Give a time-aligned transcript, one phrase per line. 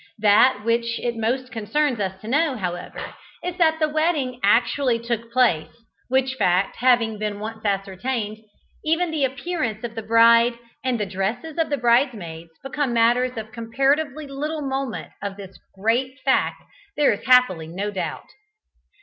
[0.17, 3.13] That which it most concerns us to know, however,
[3.43, 5.69] is that the wedding actually took place,
[6.07, 8.39] which fact having been once ascertained,
[8.83, 13.51] even the appearance of the bride and the dresses of the bridesmaids become matters of
[13.51, 16.63] comparatively little moment Of this great fact
[16.97, 18.25] there is happily no doubt.